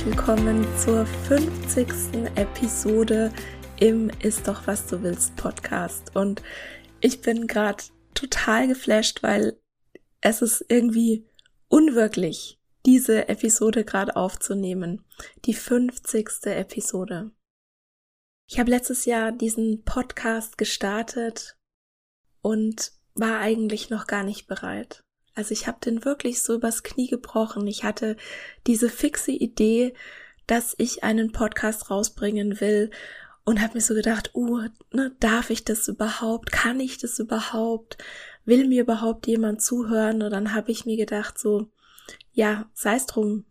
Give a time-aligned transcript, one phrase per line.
[0.00, 1.86] Herzlich willkommen zur 50.
[2.34, 3.30] Episode
[3.78, 6.16] im Ist doch was du willst Podcast.
[6.16, 6.42] Und
[7.00, 7.84] ich bin gerade
[8.14, 9.60] total geflasht, weil
[10.22, 11.28] es ist irgendwie
[11.68, 15.04] unwirklich, diese Episode gerade aufzunehmen.
[15.44, 16.46] Die 50.
[16.46, 17.32] Episode.
[18.48, 21.58] Ich habe letztes Jahr diesen Podcast gestartet
[22.40, 25.04] und war eigentlich noch gar nicht bereit.
[25.34, 27.66] Also ich habe den wirklich so übers Knie gebrochen.
[27.66, 28.16] Ich hatte
[28.66, 29.94] diese fixe Idee,
[30.46, 32.90] dass ich einen Podcast rausbringen will
[33.44, 36.52] und habe mir so gedacht, uh, ne, darf ich das überhaupt?
[36.52, 37.98] Kann ich das überhaupt?
[38.44, 40.22] Will mir überhaupt jemand zuhören?
[40.22, 41.68] Und dann habe ich mir gedacht, so,
[42.32, 43.44] ja, sei es drum.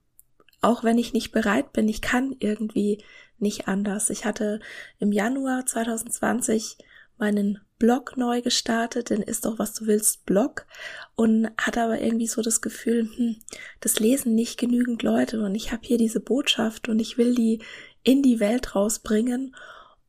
[0.62, 3.04] Auch wenn ich nicht bereit bin, ich kann irgendwie
[3.38, 4.10] nicht anders.
[4.10, 4.60] Ich hatte
[5.00, 6.78] im Januar 2020
[7.18, 10.68] meinen Blog neu gestartet, den ist doch was du willst Blog.
[11.16, 13.38] Und hatte aber irgendwie so das Gefühl, hm,
[13.80, 15.42] das lesen nicht genügend Leute.
[15.42, 17.64] Und ich habe hier diese Botschaft und ich will die
[18.04, 19.56] in die Welt rausbringen.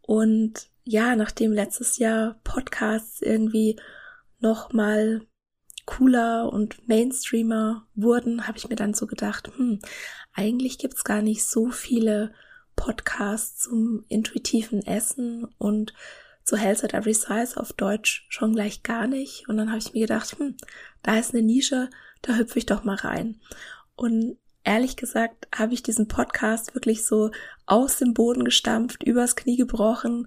[0.02, 3.78] Und ja, nachdem letztes Jahr Podcasts irgendwie
[4.40, 5.22] noch mal
[5.86, 9.80] cooler und Mainstreamer wurden, habe ich mir dann so gedacht, hm,
[10.32, 12.32] eigentlich gibt's gar nicht so viele
[12.74, 15.46] Podcasts zum intuitiven Essen.
[15.58, 15.94] Und
[16.50, 19.48] zu Health at Every Size auf Deutsch schon gleich gar nicht.
[19.48, 20.56] Und dann habe ich mir gedacht, hm,
[21.04, 21.88] da ist eine Nische,
[22.22, 23.40] da hüpfe ich doch mal rein.
[23.94, 27.30] Und ehrlich gesagt habe ich diesen Podcast wirklich so
[27.66, 30.26] aus dem Boden gestampft, übers Knie gebrochen.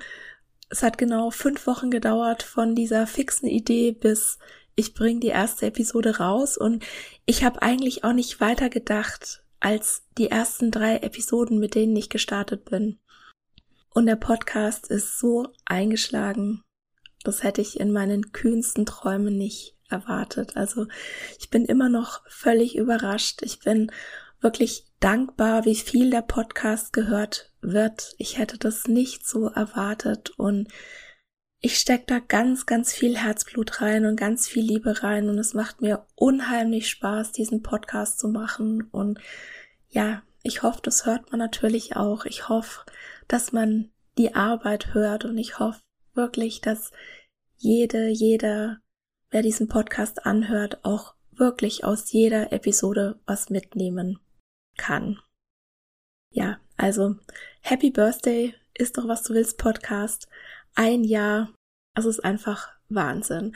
[0.70, 4.40] Es hat genau fünf Wochen gedauert von dieser fixen Idee bis
[4.76, 6.84] ich bringe die erste Episode raus und
[7.26, 12.10] ich habe eigentlich auch nicht weiter gedacht als die ersten drei Episoden, mit denen ich
[12.10, 12.98] gestartet bin.
[13.94, 16.64] Und der Podcast ist so eingeschlagen.
[17.24, 20.58] Das hätte ich in meinen kühnsten Träumen nicht erwartet.
[20.58, 20.88] Also
[21.40, 23.44] ich bin immer noch völlig überrascht.
[23.44, 23.92] Ich bin
[24.42, 28.14] wirklich dankbar, wie viel der Podcast gehört wird.
[28.18, 30.68] Ich hätte das nicht so erwartet und
[31.60, 35.54] ich stecke da ganz, ganz viel Herzblut rein und ganz viel Liebe rein und es
[35.54, 39.20] macht mir unheimlich Spaß, diesen Podcast zu machen und
[39.90, 42.26] ja, ich hoffe, das hört man natürlich auch.
[42.26, 42.86] Ich hoffe,
[43.28, 45.80] dass man die Arbeit hört und ich hoffe
[46.14, 46.92] wirklich, dass
[47.58, 48.80] jede, jeder,
[49.32, 54.20] wer diesen Podcast anhört, auch wirklich aus jeder Episode was mitnehmen
[54.78, 55.20] kann.
[56.30, 57.16] Ja, also
[57.62, 60.28] Happy Birthday ist doch was du willst Podcast.
[60.76, 61.54] Ein Jahr.
[61.96, 63.56] Es ist einfach Wahnsinn.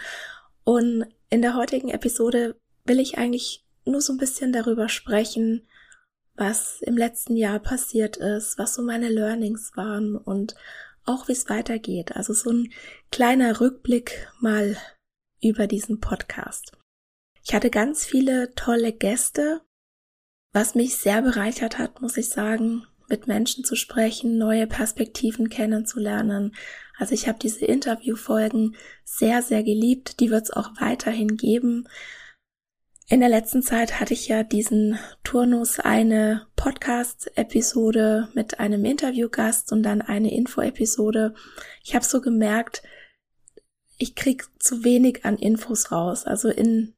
[0.64, 2.56] Und in der heutigen Episode
[2.86, 5.68] will ich eigentlich nur so ein bisschen darüber sprechen,
[6.38, 10.56] was im letzten Jahr passiert ist, was so meine Learnings waren und
[11.06, 12.16] auch wie es weitergeht.
[12.16, 12.72] Also so ein
[13.12, 14.78] kleiner Rückblick mal
[15.42, 16.78] über diesen Podcast.
[17.44, 19.62] Ich hatte ganz viele tolle Gäste,
[20.54, 26.56] was mich sehr bereichert hat, muss ich sagen, mit Menschen zu sprechen, neue Perspektiven kennenzulernen.
[26.98, 28.76] Also ich habe diese Interviewfolgen
[29.06, 30.20] sehr, sehr geliebt.
[30.20, 31.88] Die wird es auch weiterhin geben.
[33.10, 39.84] In der letzten Zeit hatte ich ja diesen Turnus eine Podcast-Episode mit einem Interviewgast und
[39.84, 41.34] dann eine Info-Episode.
[41.86, 42.84] Ich habe so gemerkt,
[43.98, 46.26] ich krieg zu wenig an Infos raus.
[46.26, 46.94] Also in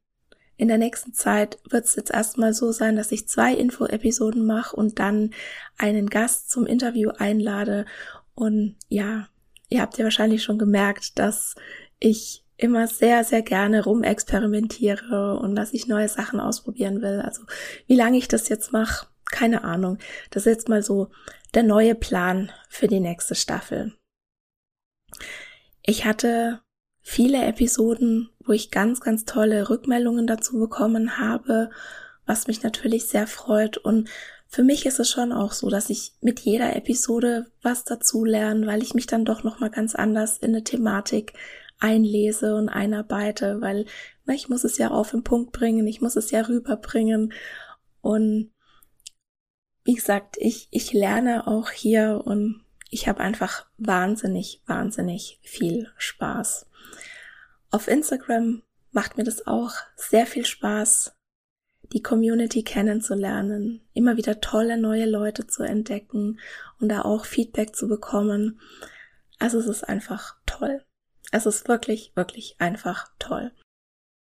[0.58, 4.76] in der nächsten Zeit wird es jetzt erstmal so sein, dass ich zwei Info-Episoden mache
[4.76, 5.30] und dann
[5.78, 7.86] einen Gast zum Interview einlade.
[8.36, 9.30] Und ja,
[9.70, 11.56] ihr habt ja wahrscheinlich schon gemerkt, dass
[12.00, 17.22] ich immer sehr, sehr gerne rumexperimentiere und dass ich neue Sachen ausprobieren will.
[17.22, 17.44] Also
[17.88, 19.98] wie lange ich das jetzt mache, keine Ahnung.
[20.30, 21.10] Das ist jetzt mal so
[21.54, 23.94] der neue Plan für die nächste Staffel.
[25.86, 26.60] Ich hatte
[27.02, 31.70] viele Episoden, wo ich ganz, ganz tolle Rückmeldungen dazu bekommen habe,
[32.26, 33.78] was mich natürlich sehr freut.
[33.78, 34.10] Und
[34.48, 38.68] für mich ist es schon auch so, dass ich mit jeder Episode was dazu lerne,
[38.68, 41.34] weil ich mich dann doch nochmal ganz anders in eine Thematik
[41.80, 43.86] einlese und einarbeite, weil
[44.26, 47.34] na, ich muss es ja auf den Punkt bringen, ich muss es ja rüberbringen.
[48.02, 48.52] Und
[49.86, 56.68] wie gesagt, ich, ich lerne auch hier und ich habe einfach wahnsinnig, wahnsinnig viel Spaß.
[57.72, 61.16] Auf Instagram macht mir das auch sehr viel Spaß,
[61.94, 66.40] die Community kennenzulernen, immer wieder tolle neue Leute zu entdecken
[66.80, 68.60] und da auch Feedback zu bekommen.
[69.40, 70.84] Also es ist einfach toll.
[71.32, 73.52] Es ist wirklich, wirklich einfach toll.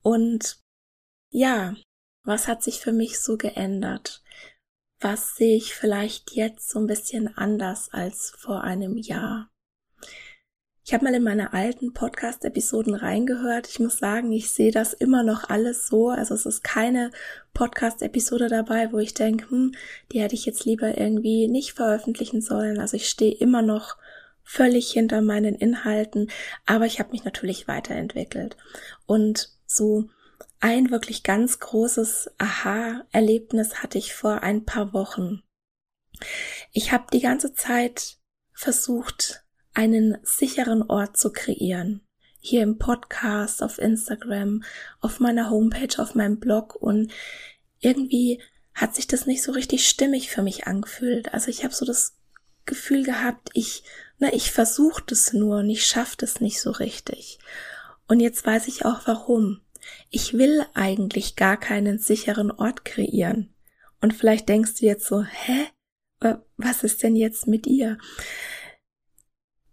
[0.02, 0.58] Und
[1.30, 1.74] ja,
[2.24, 4.22] was hat sich für mich so geändert?
[5.00, 9.48] Was sehe ich vielleicht jetzt so ein bisschen anders als vor einem Jahr?
[10.88, 13.68] Ich habe mal in meine alten Podcast-Episoden reingehört.
[13.68, 16.08] Ich muss sagen, ich sehe das immer noch alles so.
[16.08, 17.10] Also es ist keine
[17.52, 19.74] Podcast-Episode dabei, wo ich denke, hm,
[20.10, 22.80] die hätte ich jetzt lieber irgendwie nicht veröffentlichen sollen.
[22.80, 23.98] Also ich stehe immer noch
[24.48, 26.30] völlig hinter meinen Inhalten,
[26.64, 28.56] aber ich habe mich natürlich weiterentwickelt.
[29.04, 30.08] Und so
[30.58, 35.42] ein wirklich ganz großes Aha-Erlebnis hatte ich vor ein paar Wochen.
[36.72, 38.16] Ich habe die ganze Zeit
[38.54, 42.00] versucht, einen sicheren Ort zu kreieren.
[42.40, 44.64] Hier im Podcast, auf Instagram,
[45.00, 47.12] auf meiner Homepage, auf meinem Blog und
[47.80, 48.40] irgendwie
[48.72, 51.34] hat sich das nicht so richtig stimmig für mich angefühlt.
[51.34, 52.16] Also ich habe so das
[52.64, 53.82] Gefühl gehabt, ich
[54.18, 57.38] na, ich versuche das nur und ich schaffe das nicht so richtig.
[58.08, 59.60] Und jetzt weiß ich auch warum.
[60.10, 63.54] Ich will eigentlich gar keinen sicheren Ort kreieren.
[64.00, 65.68] Und vielleicht denkst du jetzt so, hä?
[66.56, 67.96] Was ist denn jetzt mit ihr?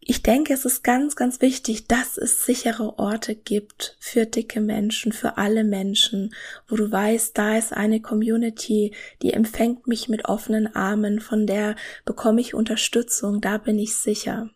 [0.07, 5.12] Ich denke, es ist ganz, ganz wichtig, dass es sichere Orte gibt für dicke Menschen,
[5.12, 6.36] für alle Menschen,
[6.68, 8.94] wo du weißt, da ist eine Community,
[9.24, 11.75] die empfängt mich mit offenen Armen, von der
[12.06, 14.52] bekomme ich Unterstützung, da bin ich sicher.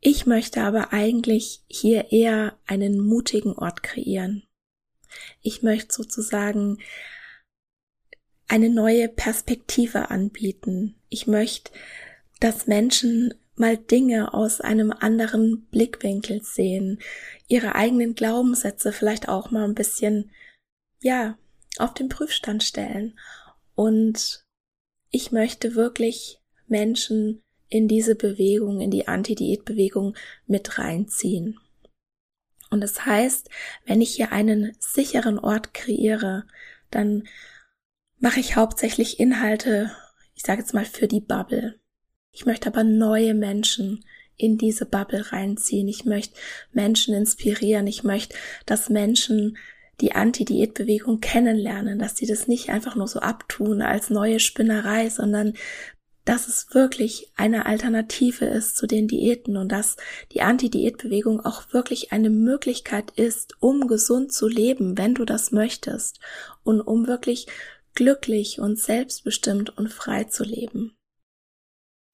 [0.00, 4.42] Ich möchte aber eigentlich hier eher einen mutigen Ort kreieren.
[5.40, 6.76] Ich möchte sozusagen
[8.48, 10.96] eine neue Perspektive anbieten.
[11.08, 11.72] Ich möchte,
[12.38, 16.98] dass Menschen mal Dinge aus einem anderen Blickwinkel sehen,
[17.46, 20.30] ihre eigenen Glaubenssätze vielleicht auch mal ein bisschen,
[21.00, 21.38] ja,
[21.78, 23.18] auf den Prüfstand stellen.
[23.74, 24.44] Und
[25.10, 30.16] ich möchte wirklich Menschen in diese Bewegung, in die Anti-Diät-Bewegung
[30.46, 31.58] mit reinziehen.
[32.70, 33.48] Und das heißt,
[33.84, 36.46] wenn ich hier einen sicheren Ort kreiere,
[36.90, 37.26] dann
[38.18, 39.90] mache ich hauptsächlich Inhalte,
[40.34, 41.79] ich sage jetzt mal für die Bubble.
[42.32, 44.04] Ich möchte aber neue Menschen
[44.36, 45.88] in diese Bubble reinziehen.
[45.88, 46.34] Ich möchte
[46.72, 47.86] Menschen inspirieren.
[47.86, 48.36] Ich möchte,
[48.66, 49.58] dass Menschen
[50.00, 55.54] die Anti-Diät-Bewegung kennenlernen, dass sie das nicht einfach nur so abtun als neue Spinnerei, sondern
[56.24, 59.96] dass es wirklich eine Alternative ist zu den Diäten und dass
[60.32, 66.20] die Anti-Diät-Bewegung auch wirklich eine Möglichkeit ist, um gesund zu leben, wenn du das möchtest
[66.62, 67.46] und um wirklich
[67.94, 70.94] glücklich und selbstbestimmt und frei zu leben.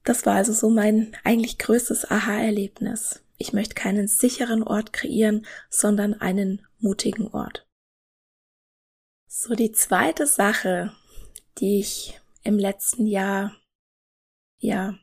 [0.07, 3.25] Das war also so mein eigentlich größtes Aha-Erlebnis.
[3.39, 7.67] Ich möchte keinen sicheren Ort kreieren, sondern einen mutigen Ort.
[9.27, 10.93] So, die zweite Sache,
[11.59, 13.57] die ich im letzten Jahr,
[14.61, 14.97] ja,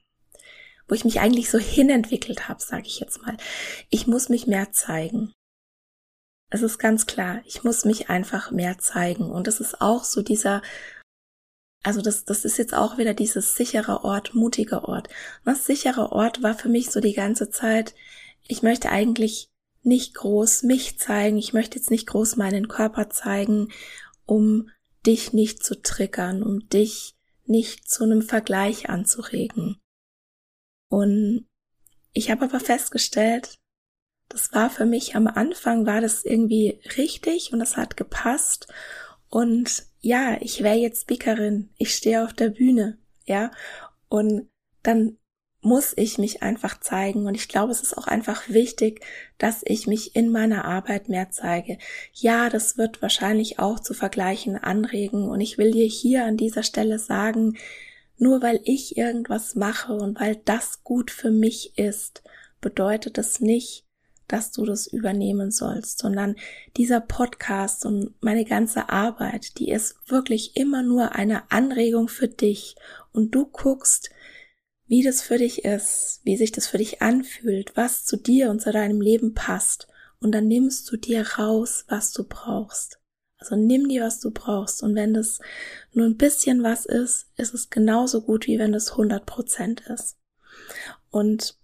[0.88, 3.36] wo ich mich eigentlich so hinentwickelt habe, sage ich jetzt mal.
[3.90, 5.34] Ich muss mich mehr zeigen.
[6.50, 9.30] Es ist ganz klar, ich muss mich einfach mehr zeigen.
[9.30, 10.62] Und es ist auch so dieser
[11.84, 15.10] also das, das ist jetzt auch wieder dieses sichere Ort, mutige Ort.
[15.44, 17.94] Das sichere Ort war für mich so die ganze Zeit,
[18.48, 19.50] ich möchte eigentlich
[19.84, 23.68] nicht groß mich zeigen, ich möchte jetzt nicht groß meinen Körper zeigen,
[24.26, 24.70] um
[25.06, 29.78] dich nicht zu triggern, um dich nicht zu einem Vergleich anzuregen.
[30.88, 31.48] Und
[32.14, 33.60] ich habe aber festgestellt,
[34.30, 38.68] das war für mich am Anfang war das irgendwie richtig und das hat gepasst
[39.28, 43.52] und ja, ich wäre jetzt Speakerin, ich stehe auf der Bühne, ja,
[44.10, 44.50] und
[44.84, 45.18] dann
[45.62, 47.26] muss ich mich einfach zeigen.
[47.26, 49.02] Und ich glaube, es ist auch einfach wichtig,
[49.38, 51.78] dass ich mich in meiner Arbeit mehr zeige.
[52.14, 55.30] Ja, das wird wahrscheinlich auch zu Vergleichen anregen.
[55.30, 57.56] Und ich will dir hier an dieser Stelle sagen,
[58.18, 62.24] nur weil ich irgendwas mache und weil das gut für mich ist,
[62.60, 63.86] bedeutet es nicht,
[64.28, 66.36] dass du das übernehmen sollst, sondern
[66.78, 72.76] dieser Podcast und meine ganze Arbeit, die ist wirklich immer nur eine Anregung für dich
[73.12, 74.10] und du guckst,
[74.86, 78.62] wie das für dich ist, wie sich das für dich anfühlt, was zu dir und
[78.62, 79.88] zu deinem Leben passt
[80.20, 83.00] und dann nimmst du dir raus, was du brauchst.
[83.44, 84.82] Also nimm dir, was du brauchst.
[84.82, 85.40] Und wenn das
[85.92, 90.18] nur ein bisschen was ist, ist es genauso gut, wie wenn das 100 Prozent ist.
[91.12, 91.58] Und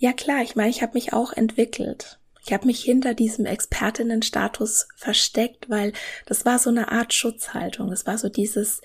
[0.00, 2.18] ja klar, ich meine, ich habe mich auch entwickelt.
[2.42, 5.92] Ich habe mich hinter diesem Expertinnenstatus versteckt, weil
[6.24, 7.90] das war so eine Art Schutzhaltung.
[7.90, 8.80] Das war so dieses,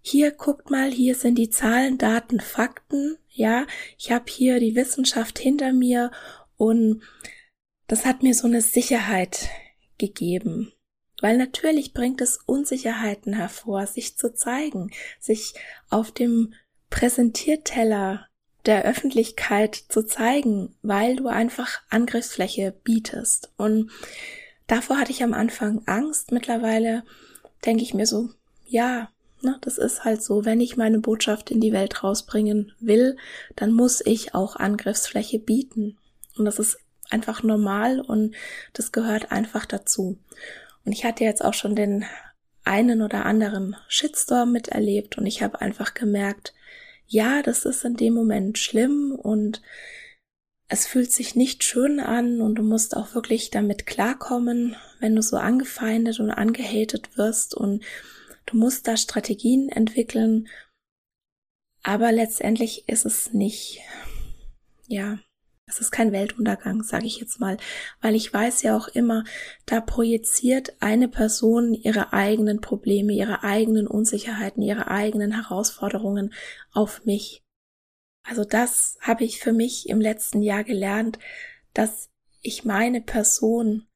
[0.00, 3.18] hier guckt mal, hier sind die Zahlen, Daten, Fakten.
[3.28, 3.66] Ja,
[3.98, 6.12] ich habe hier die Wissenschaft hinter mir
[6.56, 7.02] und
[7.88, 9.48] das hat mir so eine Sicherheit
[9.98, 10.72] gegeben.
[11.20, 15.54] Weil natürlich bringt es Unsicherheiten hervor, sich zu zeigen, sich
[15.90, 16.54] auf dem
[16.90, 18.28] Präsentierteller
[18.66, 23.50] der Öffentlichkeit zu zeigen, weil du einfach Angriffsfläche bietest.
[23.56, 23.90] Und
[24.66, 26.32] davor hatte ich am Anfang Angst.
[26.32, 27.02] Mittlerweile
[27.64, 28.30] denke ich mir so,
[28.66, 29.10] ja,
[29.42, 30.44] ne, das ist halt so.
[30.44, 33.16] Wenn ich meine Botschaft in die Welt rausbringen will,
[33.56, 35.98] dann muss ich auch Angriffsfläche bieten.
[36.36, 36.78] Und das ist
[37.10, 38.34] einfach normal und
[38.72, 40.18] das gehört einfach dazu.
[40.84, 42.04] Und ich hatte jetzt auch schon den
[42.64, 46.54] einen oder anderen Shitstorm miterlebt und ich habe einfach gemerkt,
[47.14, 49.62] ja, das ist in dem Moment schlimm und
[50.66, 55.22] es fühlt sich nicht schön an und du musst auch wirklich damit klarkommen, wenn du
[55.22, 57.84] so angefeindet und angehatet wirst und
[58.46, 60.48] du musst da Strategien entwickeln.
[61.84, 63.80] Aber letztendlich ist es nicht,
[64.88, 65.18] ja,
[65.66, 67.56] es ist kein Weltuntergang, sage ich jetzt mal,
[68.00, 69.24] weil ich weiß ja auch immer,
[69.66, 76.32] da projiziert eine Person ihre eigenen Probleme, ihre eigenen Unsicherheiten, ihre eigenen Herausforderungen
[76.72, 77.42] auf mich.
[78.26, 81.18] Also das habe ich für mich im letzten Jahr gelernt,
[81.72, 83.86] dass ich meine Person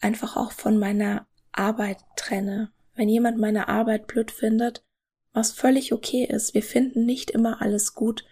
[0.00, 2.72] einfach auch von meiner Arbeit trenne.
[2.94, 4.84] Wenn jemand meine Arbeit blöd findet,
[5.32, 8.24] was völlig okay ist, wir finden nicht immer alles gut,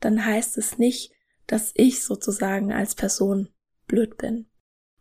[0.00, 1.11] dann heißt es nicht,
[1.46, 3.48] dass ich sozusagen als Person
[3.86, 4.48] blöd bin.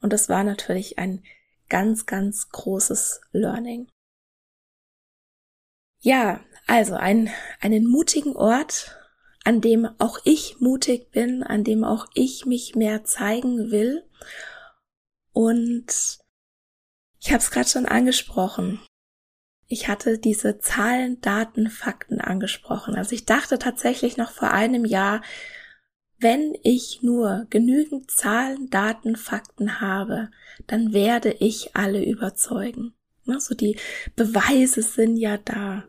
[0.02, 1.24] Und das war natürlich ein
[1.70, 3.88] ganz, ganz großes Learning.
[6.00, 7.30] Ja, also ein,
[7.60, 8.98] einen mutigen Ort,
[9.44, 14.04] an dem auch ich mutig bin, an dem auch ich mich mehr zeigen will.
[15.32, 16.20] Und
[17.20, 18.82] ich habe es gerade schon angesprochen.
[19.68, 22.96] Ich hatte diese Zahlen, Daten, Fakten angesprochen.
[22.96, 25.22] Also ich dachte tatsächlich noch vor einem Jahr,
[26.22, 30.30] wenn ich nur genügend Zahlen, Daten, Fakten habe,
[30.68, 32.94] dann werde ich alle überzeugen.
[33.26, 33.78] So die
[34.16, 35.84] Beweise sind ja da.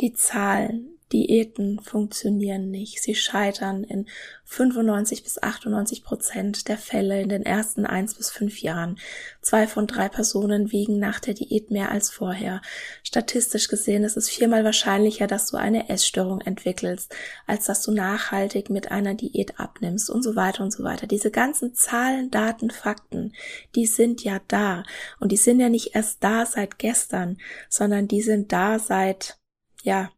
[0.00, 3.02] Die Zahlen, Diäten funktionieren nicht.
[3.02, 4.06] Sie scheitern in
[4.44, 8.98] 95 bis 98 Prozent der Fälle in den ersten eins bis fünf Jahren.
[9.42, 12.60] Zwei von drei Personen wiegen nach der Diät mehr als vorher.
[13.02, 17.14] Statistisch gesehen ist es viermal wahrscheinlicher, dass du eine Essstörung entwickelst,
[17.46, 21.06] als dass du nachhaltig mit einer Diät abnimmst und so weiter und so weiter.
[21.06, 23.34] Diese ganzen Zahlen, Daten, Fakten,
[23.74, 24.82] die sind ja da.
[25.20, 27.38] Und die sind ja nicht erst da seit gestern,
[27.68, 29.38] sondern die sind da seit,
[29.82, 30.10] ja,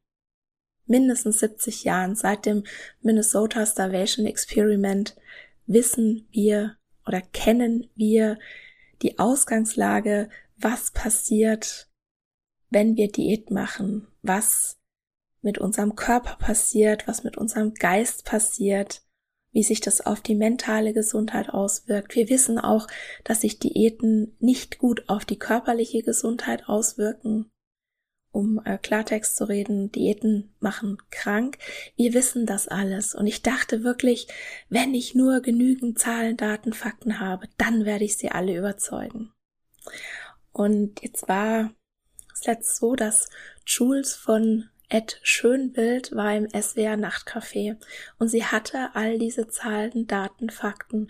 [0.90, 2.64] mindestens 70 Jahren, seit dem
[3.00, 5.16] Minnesota Starvation Experiment,
[5.66, 8.38] wissen wir oder kennen wir
[9.00, 11.88] die Ausgangslage, was passiert,
[12.68, 14.78] wenn wir Diät machen, was
[15.40, 19.02] mit unserem Körper passiert, was mit unserem Geist passiert,
[19.52, 22.14] wie sich das auf die mentale Gesundheit auswirkt.
[22.14, 22.86] Wir wissen auch,
[23.24, 27.50] dass sich Diäten nicht gut auf die körperliche Gesundheit auswirken
[28.32, 31.58] um äh, Klartext zu reden, Diäten machen krank.
[31.96, 33.14] Wir wissen das alles.
[33.14, 34.28] Und ich dachte wirklich,
[34.68, 39.32] wenn ich nur genügend Zahlen, Daten, Fakten habe, dann werde ich sie alle überzeugen.
[40.52, 41.70] Und jetzt war
[42.32, 43.28] es letzt so, dass
[43.66, 47.76] Jules von Ed Schönbild war im SWR Nachtcafé
[48.18, 51.08] und sie hatte all diese Zahlen, Daten, Fakten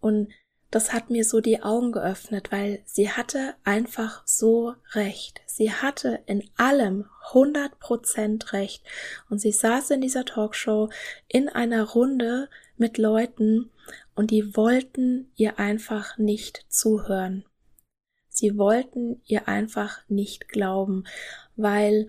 [0.00, 0.28] und
[0.72, 5.42] das hat mir so die Augen geöffnet, weil sie hatte einfach so recht.
[5.44, 8.82] Sie hatte in allem 100 Prozent recht.
[9.28, 10.88] Und sie saß in dieser Talkshow
[11.28, 12.48] in einer Runde
[12.78, 13.70] mit Leuten
[14.14, 17.44] und die wollten ihr einfach nicht zuhören.
[18.30, 21.04] Sie wollten ihr einfach nicht glauben,
[21.54, 22.08] weil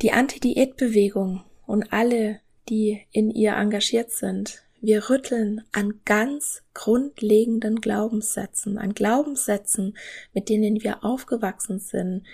[0.00, 2.40] die Anti-Diät-Bewegung und alle,
[2.70, 9.96] die in ihr engagiert sind, wir rütteln an ganz grundlegenden Glaubenssätzen, an Glaubenssätzen,
[10.32, 12.26] mit denen wir aufgewachsen sind.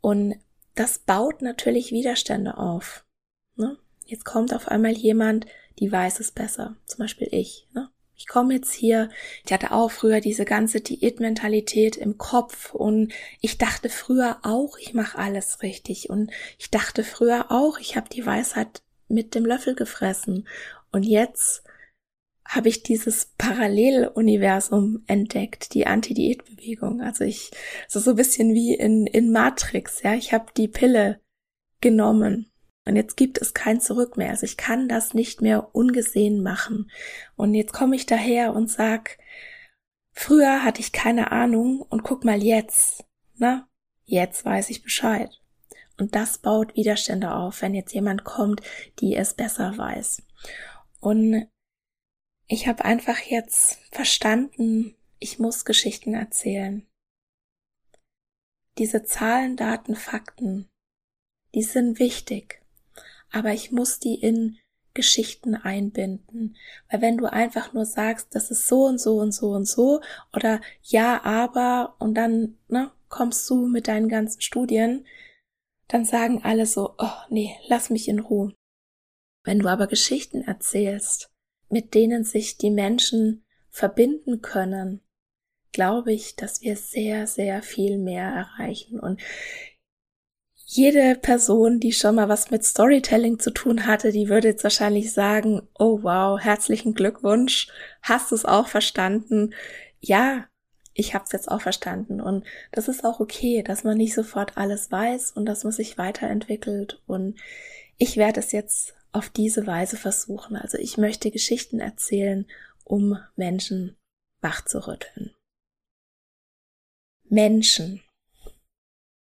[0.00, 0.36] Und
[0.74, 3.04] das baut natürlich Widerstände auf.
[3.56, 3.76] Ne?
[4.06, 5.46] Jetzt kommt auf einmal jemand,
[5.78, 7.68] die weiß es besser, zum Beispiel ich.
[7.74, 7.90] Ne?
[8.16, 9.10] Ich komme jetzt hier,
[9.44, 14.94] ich hatte auch früher diese ganze Diätmentalität im Kopf und ich dachte früher auch, ich
[14.94, 19.74] mache alles richtig und ich dachte früher auch, ich habe die Weisheit mit dem Löffel
[19.74, 20.46] gefressen
[20.92, 21.62] und jetzt
[22.46, 27.00] habe ich dieses Paralleluniversum entdeckt, die Anti-Diät-Bewegung.
[27.00, 27.52] Also ich,
[27.86, 30.14] so so ein bisschen wie in, in Matrix, ja.
[30.14, 31.20] Ich habe die Pille
[31.80, 32.50] genommen
[32.86, 34.30] und jetzt gibt es kein Zurück mehr.
[34.30, 36.90] Also ich kann das nicht mehr ungesehen machen.
[37.36, 39.18] Und jetzt komme ich daher und sag,
[40.12, 43.04] früher hatte ich keine Ahnung und guck mal jetzt,
[43.36, 43.64] ne?
[44.06, 45.30] Jetzt weiß ich Bescheid.
[45.98, 48.60] Und das baut Widerstände auf, wenn jetzt jemand kommt,
[48.98, 50.22] die es besser weiß.
[51.00, 51.48] Und
[52.46, 56.86] ich habe einfach jetzt verstanden, ich muss Geschichten erzählen.
[58.78, 60.68] Diese Zahlen, Daten, Fakten,
[61.54, 62.62] die sind wichtig,
[63.30, 64.58] aber ich muss die in
[64.94, 66.56] Geschichten einbinden.
[66.90, 70.00] Weil wenn du einfach nur sagst, das ist so und so und so und so
[70.34, 75.06] oder ja, aber und dann ne, kommst du mit deinen ganzen Studien,
[75.88, 78.54] dann sagen alle so, oh nee, lass mich in Ruhe.
[79.44, 81.30] Wenn du aber Geschichten erzählst,
[81.68, 85.00] mit denen sich die Menschen verbinden können,
[85.72, 88.98] glaube ich, dass wir sehr, sehr viel mehr erreichen.
[88.98, 89.20] Und
[90.72, 95.12] jede Person, die schon mal was mit Storytelling zu tun hatte, die würde jetzt wahrscheinlich
[95.12, 97.68] sagen, oh wow, herzlichen Glückwunsch,
[98.02, 99.54] hast du es auch verstanden?
[100.00, 100.46] Ja,
[100.94, 102.20] ich habe es jetzt auch verstanden.
[102.20, 105.98] Und das ist auch okay, dass man nicht sofort alles weiß und dass man sich
[105.98, 107.00] weiterentwickelt.
[107.06, 107.36] Und
[107.96, 110.56] ich werde es jetzt auf diese Weise versuchen.
[110.56, 112.46] Also ich möchte Geschichten erzählen,
[112.84, 113.96] um Menschen
[114.40, 115.34] wachzurütteln.
[117.24, 118.02] Menschen.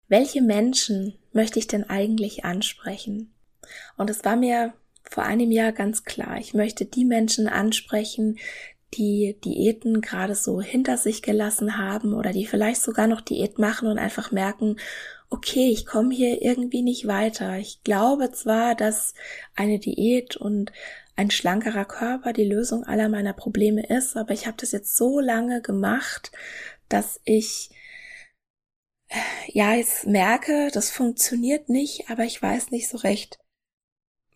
[0.07, 3.33] Welche Menschen möchte ich denn eigentlich ansprechen?
[3.97, 4.73] Und es war mir
[5.03, 8.39] vor einem Jahr ganz klar, ich möchte die Menschen ansprechen,
[8.93, 13.87] die Diäten gerade so hinter sich gelassen haben oder die vielleicht sogar noch Diät machen
[13.87, 14.77] und einfach merken,
[15.29, 17.57] okay, ich komme hier irgendwie nicht weiter.
[17.57, 19.13] Ich glaube zwar, dass
[19.55, 20.73] eine Diät und
[21.15, 25.19] ein schlankerer Körper die Lösung aller meiner Probleme ist, aber ich habe das jetzt so
[25.19, 26.31] lange gemacht,
[26.89, 27.69] dass ich
[29.47, 33.39] ja jetzt merke, das funktioniert nicht, aber ich weiß nicht so recht,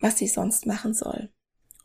[0.00, 1.30] was ich sonst machen soll.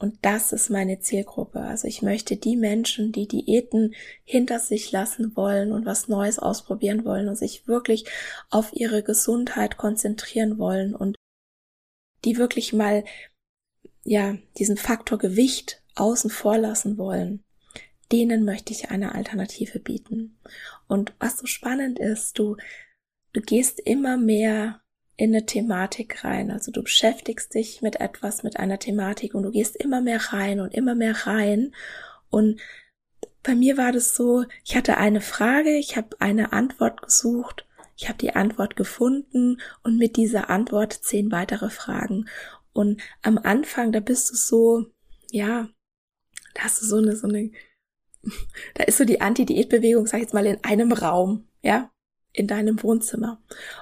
[0.02, 1.60] Und das ist meine Zielgruppe.
[1.60, 7.06] Also ich möchte die Menschen, die Diäten hinter sich lassen wollen und was Neues ausprobieren
[7.06, 8.06] wollen und sich wirklich
[8.50, 11.16] auf ihre Gesundheit konzentrieren wollen und
[12.26, 13.04] die wirklich mal,
[14.04, 17.44] ja, diesen Faktor Gewicht außen vor lassen wollen.
[18.12, 20.40] Denen möchte ich eine Alternative bieten.
[20.88, 22.58] Und was so spannend ist, du,
[23.34, 24.81] du gehst immer mehr
[25.22, 26.50] in eine Thematik rein.
[26.50, 30.60] Also du beschäftigst dich mit etwas, mit einer Thematik und du gehst immer mehr rein
[30.60, 31.76] und immer mehr rein.
[32.32, 32.60] Und
[33.44, 38.10] bei mir war das so, ich hatte eine Frage, ich habe eine Antwort gesucht, ich
[38.10, 42.28] habe die Antwort gefunden und mit dieser Antwort zehn weitere Fragen.
[42.74, 44.86] Und am Anfang, da bist du so,
[45.30, 45.70] ja,
[46.56, 47.52] da hast du so eine, so eine,
[48.74, 51.91] da ist so die Anti-Diät-Bewegung, sag ich jetzt mal, in einem Raum, ja
[52.34, 53.42] in deinem Wohnzimmer.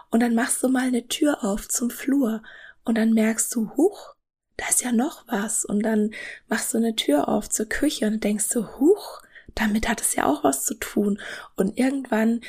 [0.10, 2.42] Und dann machst du mal eine Tür auf zum Flur
[2.84, 4.16] und dann merkst du, huch,
[4.58, 5.66] da ist ja noch was.
[5.66, 6.12] Und dann
[6.48, 9.22] machst du eine Tür auf zur Küche und denkst du, huch,
[9.56, 11.20] damit hat es ja auch was zu tun.
[11.56, 12.42] Und irgendwann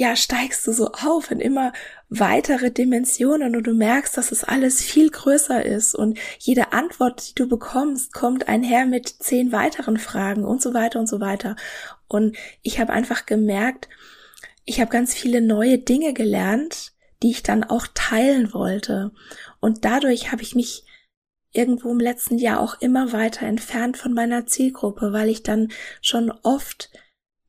[0.00, 1.74] ja, steigst du so auf in immer
[2.08, 7.34] weitere Dimensionen und du merkst, dass es alles viel größer ist und jede Antwort, die
[7.34, 11.54] du bekommst, kommt einher mit zehn weiteren Fragen und so weiter und so weiter.
[12.08, 13.90] Und ich habe einfach gemerkt,
[14.64, 16.92] ich habe ganz viele neue Dinge gelernt,
[17.22, 19.12] die ich dann auch teilen wollte.
[19.60, 20.84] Und dadurch habe ich mich
[21.52, 25.68] irgendwo im letzten Jahr auch immer weiter entfernt von meiner Zielgruppe, weil ich dann
[26.00, 26.90] schon oft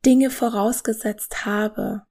[0.04, 2.02] Dinge vorausgesetzt habe.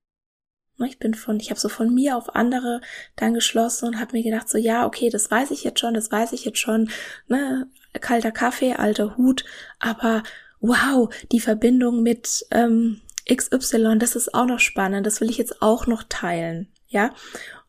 [0.87, 2.81] Ich bin von, ich habe so von mir auf andere
[3.15, 6.11] dann geschlossen und habe mir gedacht, so ja, okay, das weiß ich jetzt schon, das
[6.11, 6.89] weiß ich jetzt schon,
[7.27, 9.45] ne, kalter Kaffee, alter Hut,
[9.77, 10.23] aber
[10.59, 15.61] wow, die Verbindung mit ähm, XY, das ist auch noch spannend, das will ich jetzt
[15.61, 17.13] auch noch teilen, ja.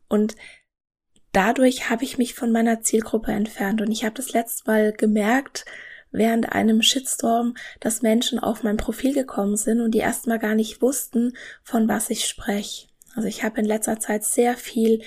[0.08, 0.36] Und
[1.32, 5.64] dadurch habe ich mich von meiner Zielgruppe entfernt und ich habe das letzte Mal gemerkt,
[6.12, 10.82] während einem Shitstorm, dass Menschen auf mein Profil gekommen sind und die erstmal gar nicht
[10.82, 12.88] wussten, von was ich spreche.
[13.14, 15.02] Also ich habe in letzter Zeit sehr viel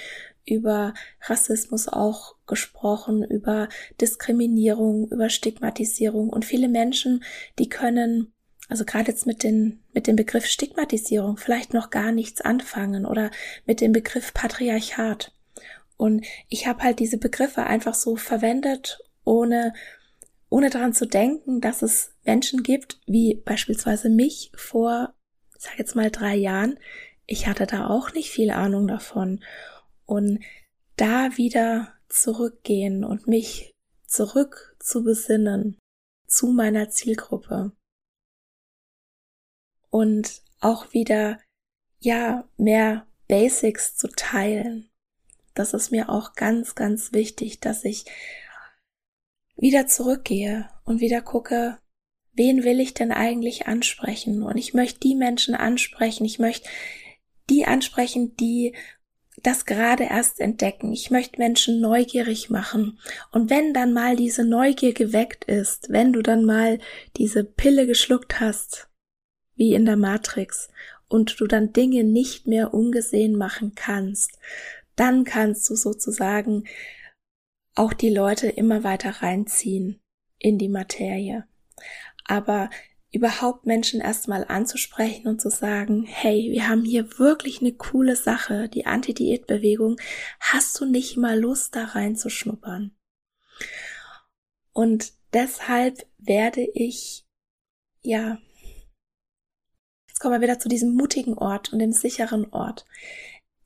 [0.46, 3.68] über Rassismus auch gesprochen, über
[4.00, 7.24] Diskriminierung, über Stigmatisierung und viele Menschen,
[7.58, 8.35] die können
[8.68, 13.32] also gerade jetzt mit, den, mit dem Begriff Stigmatisierung vielleicht noch gar nichts anfangen oder
[13.66, 15.32] mit dem Begriff Patriarchat.
[15.98, 19.74] Und ich habe halt diese Begriffe einfach so verwendet, ohne,
[20.50, 25.14] ohne daran zu denken, dass es Menschen gibt, wie beispielsweise mich vor,
[25.58, 26.78] sag jetzt mal drei Jahren.
[27.26, 29.44] Ich hatte da auch nicht viel Ahnung davon.
[30.06, 30.40] Und
[30.98, 33.74] da wieder zurückgehen und mich
[34.06, 35.78] zurück zu besinnen
[36.28, 37.72] zu meiner Zielgruppe.
[39.96, 41.40] Und auch wieder,
[42.02, 44.90] ja, mehr Basics zu teilen.
[45.54, 48.04] Das ist mir auch ganz, ganz wichtig, dass ich
[49.56, 51.80] wieder zurückgehe und wieder gucke,
[52.34, 54.44] wen will ich denn eigentlich ansprechen?
[54.44, 56.68] Und ich möchte die Menschen ansprechen, ich möchte
[57.50, 58.76] die ansprechen, die
[59.44, 60.92] das gerade erst entdecken.
[60.92, 63.00] Ich möchte Menschen neugierig machen.
[63.32, 66.80] Und wenn dann mal diese Neugier geweckt ist, wenn du dann mal
[67.16, 68.90] diese Pille geschluckt hast,
[69.56, 70.70] wie in der Matrix,
[71.08, 74.40] und du dann Dinge nicht mehr ungesehen machen kannst,
[74.96, 76.66] dann kannst du sozusagen
[77.76, 80.00] auch die Leute immer weiter reinziehen
[80.40, 81.46] in die Materie.
[82.24, 82.70] Aber
[83.12, 88.68] überhaupt Menschen erstmal anzusprechen und zu sagen, hey, wir haben hier wirklich eine coole Sache,
[88.68, 89.98] die Anti-Diät-Bewegung,
[90.40, 92.96] hast du nicht mal Lust da reinzuschnuppern?
[94.74, 97.26] Und deshalb werde ich,
[98.02, 98.38] ja,
[100.16, 102.86] jetzt kommen wir wieder zu diesem mutigen Ort und dem sicheren Ort.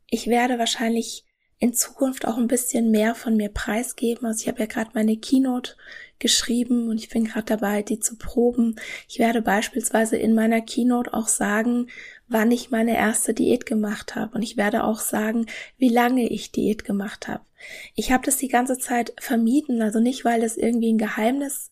[0.10, 1.24] Ich werde wahrscheinlich
[1.60, 4.26] in Zukunft auch ein bisschen mehr von mir preisgeben.
[4.26, 5.76] Also ich habe ja gerade meine Keynote
[6.18, 8.78] geschrieben und ich bin gerade dabei, die zu proben.
[9.08, 11.86] Ich werde beispielsweise in meiner Keynote auch sagen,
[12.28, 15.46] wann ich meine erste Diät gemacht habe und ich werde auch sagen,
[15.78, 17.46] wie lange ich Diät gemacht habe.
[17.94, 21.70] Ich habe das die ganze Zeit vermieden, also nicht, weil es irgendwie ein Geheimnis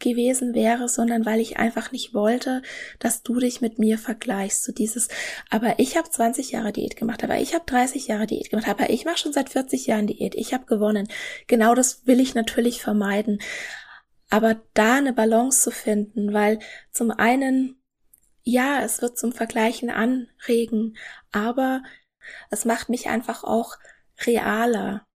[0.00, 2.62] gewesen wäre, sondern weil ich einfach nicht wollte,
[2.98, 4.64] dass du dich mit mir vergleichst.
[4.64, 5.08] So dieses,
[5.50, 8.90] aber ich habe 20 Jahre Diät gemacht, aber ich habe 30 Jahre Diät gemacht, aber
[8.90, 11.08] ich mache schon seit 40 Jahren Diät, ich habe gewonnen.
[11.46, 13.40] Genau das will ich natürlich vermeiden.
[14.30, 16.58] Aber da eine Balance zu finden, weil
[16.92, 17.82] zum einen,
[18.42, 20.96] ja, es wird zum Vergleichen anregen,
[21.32, 21.82] aber
[22.50, 23.76] es macht mich einfach auch
[24.26, 25.06] realer.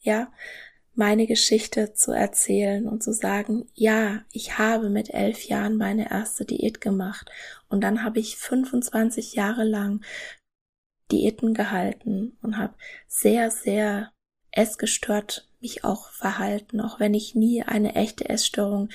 [0.00, 0.32] Ja,
[0.96, 6.44] meine Geschichte zu erzählen und zu sagen, ja, ich habe mit elf Jahren meine erste
[6.44, 7.30] Diät gemacht
[7.68, 10.04] und dann habe ich 25 Jahre lang
[11.12, 12.74] Diäten gehalten und habe
[13.06, 14.10] sehr, sehr
[14.50, 18.88] essgestört mich auch verhalten, auch wenn ich nie eine echte Essstörung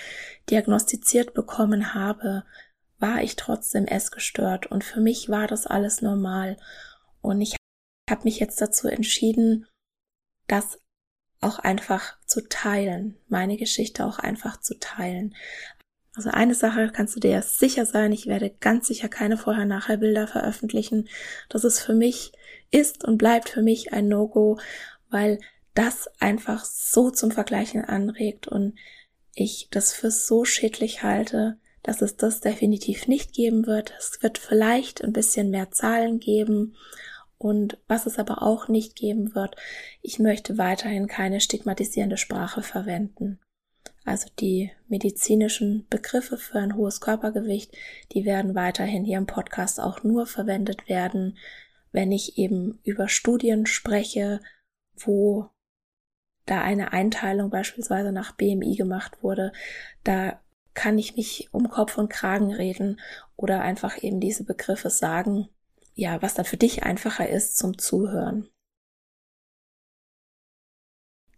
[0.49, 2.43] diagnostiziert bekommen habe,
[2.97, 6.57] war ich trotzdem essgestört und für mich war das alles normal.
[7.21, 7.55] Und ich
[8.09, 9.67] habe mich jetzt dazu entschieden,
[10.47, 10.79] das
[11.41, 15.35] auch einfach zu teilen, meine Geschichte auch einfach zu teilen.
[16.15, 21.07] Also eine Sache kannst du dir sicher sein, ich werde ganz sicher keine Vorher-Nachher-Bilder veröffentlichen.
[21.49, 22.31] Das ist für mich,
[22.69, 24.59] ist und bleibt für mich ein No-Go,
[25.09, 25.39] weil
[25.73, 28.75] das einfach so zum Vergleichen anregt und
[29.33, 33.93] ich das für so schädlich halte, dass es das definitiv nicht geben wird.
[33.97, 36.75] Es wird vielleicht ein bisschen mehr Zahlen geben
[37.41, 39.55] und was es aber auch nicht geben wird,
[40.03, 43.39] ich möchte weiterhin keine stigmatisierende Sprache verwenden.
[44.05, 47.75] Also die medizinischen Begriffe für ein hohes Körpergewicht,
[48.11, 51.39] die werden weiterhin hier im Podcast auch nur verwendet werden,
[51.91, 54.39] wenn ich eben über Studien spreche,
[54.95, 55.49] wo
[56.45, 59.51] da eine Einteilung beispielsweise nach BMI gemacht wurde,
[60.03, 60.39] da
[60.75, 62.99] kann ich mich um Kopf und Kragen reden
[63.35, 65.49] oder einfach eben diese Begriffe sagen,
[65.93, 68.49] ja, was dann für dich einfacher ist zum Zuhören.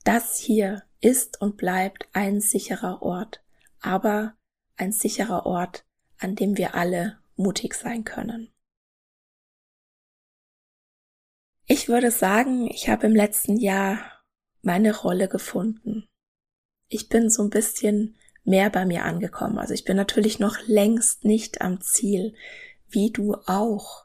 [0.04, 3.44] Das hier ist und bleibt ein sicherer Ort,
[3.80, 4.36] aber
[4.76, 5.86] ein sicherer Ort,
[6.18, 8.54] an dem wir alle mutig sein können.
[11.66, 14.24] Ich würde sagen, ich habe im letzten Jahr
[14.62, 16.08] meine Rolle gefunden.
[16.90, 19.58] Ich bin so ein bisschen mehr bei mir angekommen.
[19.58, 22.36] Also ich bin natürlich noch längst nicht am Ziel,
[22.90, 24.03] wie du auch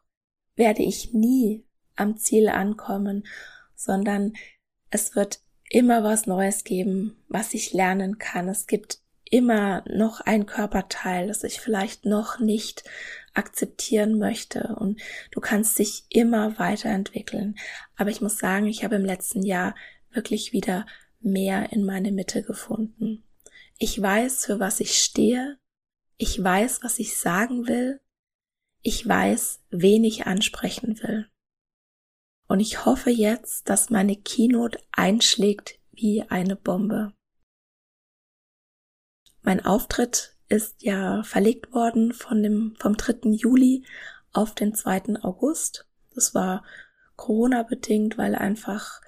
[0.58, 1.64] werde ich nie
[1.96, 3.26] am Ziel ankommen,
[3.74, 4.34] sondern
[4.90, 5.40] es wird
[5.70, 8.48] immer was Neues geben, was ich lernen kann.
[8.48, 8.98] Es gibt
[9.30, 12.84] immer noch ein Körperteil, das ich vielleicht noch nicht
[13.34, 17.56] akzeptieren möchte und du kannst dich immer weiterentwickeln.
[17.96, 19.74] Aber ich muss sagen, ich habe im letzten Jahr
[20.10, 20.86] wirklich wieder
[21.20, 23.22] mehr in meine Mitte gefunden.
[23.78, 25.58] Ich weiß, für was ich stehe.
[26.16, 28.00] Ich weiß, was ich sagen will.
[28.82, 31.28] Ich weiß, wen ich ansprechen will.
[32.46, 37.12] Und ich hoffe jetzt, dass meine Keynote einschlägt wie eine Bombe.
[39.42, 43.30] Mein Auftritt ist ja verlegt worden von dem, vom 3.
[43.30, 43.84] Juli
[44.32, 45.22] auf den 2.
[45.22, 45.86] August.
[46.14, 46.64] Das war
[47.16, 49.00] Corona bedingt, weil einfach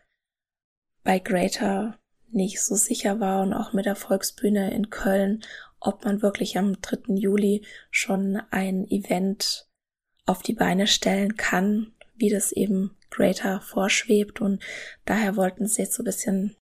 [1.02, 5.42] bei Greater nicht so sicher war und auch mit der Volksbühne in Köln,
[5.80, 7.14] ob man wirklich am 3.
[7.14, 9.66] Juli schon ein Event
[10.26, 14.62] auf die Beine stellen kann, wie das eben Greater vorschwebt und
[15.04, 16.56] daher wollten sie jetzt so ein bisschen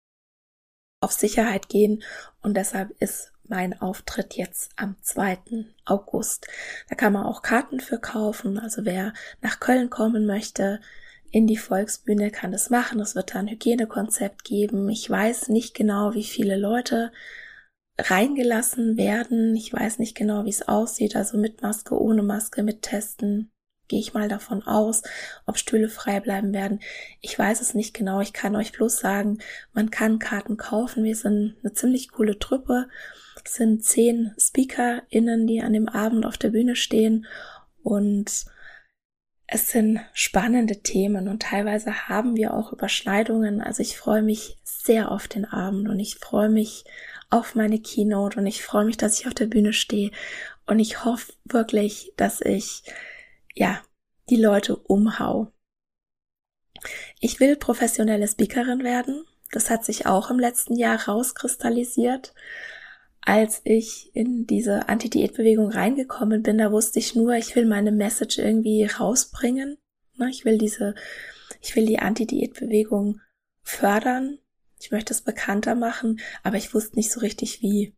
[1.01, 2.04] auf Sicherheit gehen
[2.41, 5.65] und deshalb ist mein Auftritt jetzt am 2.
[5.86, 6.47] August.
[6.89, 8.58] Da kann man auch Karten für kaufen.
[8.58, 10.82] Also wer nach Köln kommen möchte,
[11.32, 12.99] in die Volksbühne kann das machen.
[12.99, 14.89] Es wird da ein Hygienekonzept geben.
[14.89, 17.12] Ich weiß nicht genau, wie viele Leute
[17.97, 19.55] reingelassen werden.
[19.55, 21.15] Ich weiß nicht genau, wie es aussieht.
[21.15, 23.51] Also mit Maske, ohne Maske, mit Testen
[23.88, 25.03] gehe ich mal davon aus,
[25.45, 26.79] ob Stühle frei bleiben werden.
[27.21, 28.19] Ich weiß es nicht genau.
[28.19, 29.39] Ich kann euch bloß sagen,
[29.73, 31.03] man kann Karten kaufen.
[31.03, 32.88] Wir sind eine ziemlich coole Truppe.
[33.43, 37.27] Es sind zehn SpeakerInnen, die an dem Abend auf der Bühne stehen
[37.84, 38.45] und
[39.47, 43.62] es sind spannende Themen und teilweise haben wir auch Überschneidungen.
[43.62, 46.86] Also ich freue mich sehr auf den Abend und ich freue mich
[47.30, 50.12] auf meine Keynote und ich freue mich, dass ich auf der Bühne stehe
[50.66, 52.84] und ich hoffe wirklich, dass ich
[53.56, 53.82] ja,
[54.30, 55.52] die Leute umhau.
[57.20, 59.26] Ich will professionelle Speakerin werden.
[59.52, 62.34] Das hat sich auch im letzten Jahr rauskristallisiert.
[63.22, 68.38] Als ich in diese Anti-Diät-Bewegung reingekommen bin, da wusste ich nur, ich will meine Message
[68.38, 69.78] irgendwie rausbringen.
[70.18, 70.94] Ne, ich will diese,
[71.62, 73.22] ich will die Anti-Diät-Bewegung
[73.64, 74.40] fördern.
[74.86, 77.95] Ich möchte es bekannter machen, aber ich wusste nicht so richtig wie.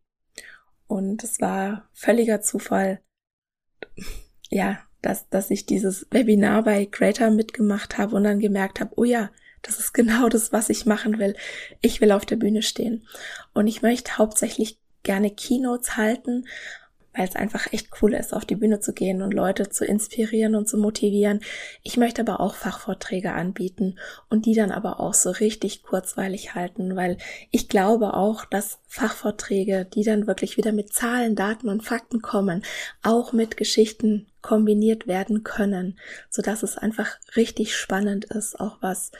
[0.86, 3.02] Und es war völliger Zufall.
[4.48, 9.04] Ja, dass, dass ich dieses Webinar bei Greater mitgemacht habe und dann gemerkt habe, oh
[9.04, 11.36] ja, das ist genau das, was ich machen will.
[11.82, 13.06] Ich will auf der Bühne stehen.
[13.52, 16.46] Und ich möchte hauptsächlich gerne Keynotes halten
[17.18, 20.54] weil es einfach echt cool ist, auf die Bühne zu gehen und Leute zu inspirieren
[20.54, 21.40] und zu motivieren.
[21.82, 23.98] Ich möchte aber auch Fachvorträge anbieten
[24.30, 27.18] und die dann aber auch so richtig kurzweilig halten, weil
[27.50, 32.62] ich glaube auch, dass Fachvorträge, die dann wirklich wieder mit Zahlen, Daten und Fakten kommen,
[33.02, 35.98] auch mit Geschichten kombiniert werden können,
[36.30, 39.10] so dass es einfach richtig spannend ist, auch was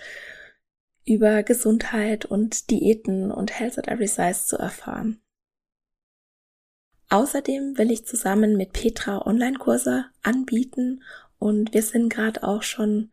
[1.05, 5.21] über Gesundheit und Diäten und Health at Every Size zu erfahren.
[7.11, 11.03] Außerdem will ich zusammen mit Petra Online-Kurse anbieten
[11.39, 13.11] und wir sind gerade auch schon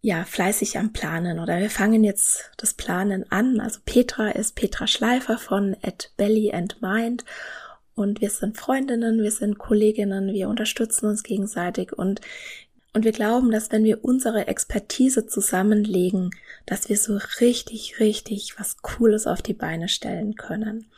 [0.00, 3.60] ja fleißig am Planen oder wir fangen jetzt das Planen an.
[3.60, 7.24] Also Petra ist Petra Schleifer von at Belly and Mind
[7.94, 12.20] und wir sind Freundinnen, wir sind Kolleginnen, wir unterstützen uns gegenseitig und
[12.94, 16.30] und wir glauben, dass wenn wir unsere Expertise zusammenlegen,
[16.66, 20.90] dass wir so richtig, richtig was Cooles auf die Beine stellen können.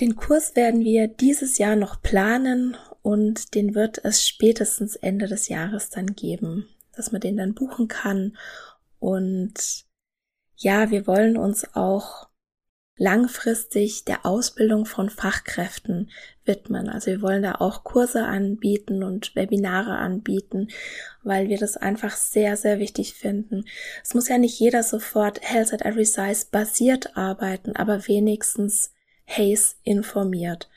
[0.00, 5.48] Den Kurs werden wir dieses Jahr noch planen und den wird es spätestens Ende des
[5.48, 8.36] Jahres dann geben, dass man den dann buchen kann.
[8.98, 9.84] Und
[10.56, 12.30] ja, wir wollen uns auch
[12.96, 16.10] langfristig der Ausbildung von Fachkräften
[16.44, 16.90] widmen.
[16.90, 20.68] Also wir wollen da auch Kurse anbieten und Webinare anbieten,
[21.22, 23.64] weil wir das einfach sehr, sehr wichtig finden.
[24.02, 28.92] Es muss ja nicht jeder sofort Health at Every Size basiert arbeiten, aber wenigstens
[29.30, 30.68] Hayes informiert.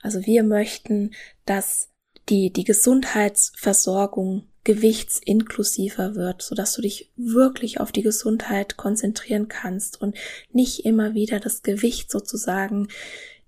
[0.00, 1.12] Also wir möchten,
[1.46, 1.88] dass
[2.28, 10.00] die, die Gesundheitsversorgung gewichtsinklusiver wird, so dass du dich wirklich auf die Gesundheit konzentrieren kannst
[10.00, 10.16] und
[10.52, 12.88] nicht immer wieder das Gewicht sozusagen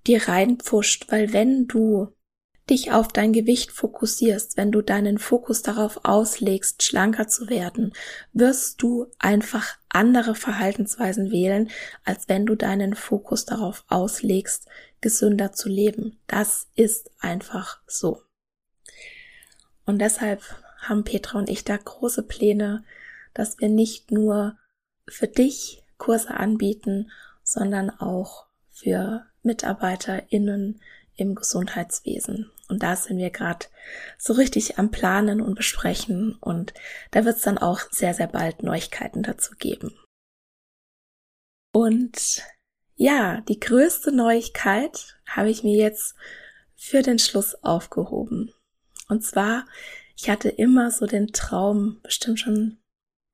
[0.07, 2.09] dir reinpfuscht, weil wenn du
[2.69, 7.93] dich auf dein Gewicht fokussierst, wenn du deinen Fokus darauf auslegst, schlanker zu werden,
[8.33, 11.71] wirst du einfach andere Verhaltensweisen wählen,
[12.05, 14.69] als wenn du deinen Fokus darauf auslegst,
[15.01, 16.19] gesünder zu leben.
[16.27, 18.23] Das ist einfach so.
[19.87, 20.43] Und deshalb
[20.81, 22.85] haben Petra und ich da große Pläne,
[23.33, 24.57] dass wir nicht nur
[25.09, 27.11] für dich Kurse anbieten,
[27.43, 30.81] sondern auch für MitarbeiterInnen
[31.17, 32.51] im Gesundheitswesen.
[32.69, 33.67] Und da sind wir gerade
[34.19, 36.75] so richtig am Planen und Besprechen und
[37.13, 39.97] da wird es dann auch sehr, sehr bald Neuigkeiten dazu geben.
[41.73, 42.43] Und
[42.95, 46.17] ja, die größte Neuigkeit habe ich mir jetzt
[46.75, 48.53] für den Schluss aufgehoben.
[49.09, 49.67] Und zwar,
[50.17, 52.79] ich hatte immer so den Traum, bestimmt schon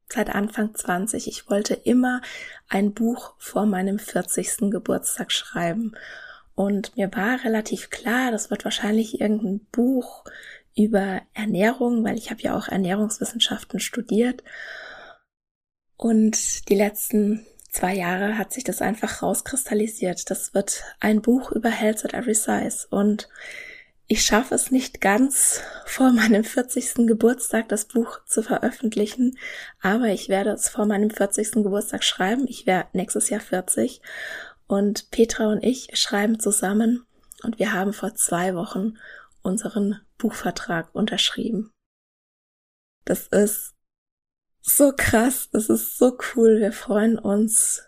[0.09, 2.21] seit Anfang 20, ich wollte immer
[2.69, 4.71] ein Buch vor meinem 40.
[4.71, 5.97] Geburtstag schreiben.
[6.55, 10.25] Und mir war relativ klar, das wird wahrscheinlich irgendein Buch
[10.77, 14.43] über Ernährung, weil ich habe ja auch Ernährungswissenschaften studiert.
[15.97, 20.31] Und die letzten zwei Jahre hat sich das einfach rauskristallisiert.
[20.31, 22.87] Das wird ein Buch über Health at Every Size.
[22.91, 23.29] Und
[24.07, 27.07] ich schaffe es nicht ganz vor meinem 40.
[27.07, 29.39] Geburtstag das Buch zu veröffentlichen,
[29.81, 31.53] aber ich werde es vor meinem 40.
[31.53, 32.47] Geburtstag schreiben.
[32.47, 34.03] Ich werde nächstes Jahr 40
[34.73, 37.05] und Petra und ich schreiben zusammen
[37.43, 38.95] und wir haben vor zwei Wochen
[39.43, 41.71] unseren Buchvertrag unterschrieben.
[43.05, 43.75] Das ist
[44.63, 46.59] so krass, das ist so cool.
[46.61, 47.83] Wir freuen uns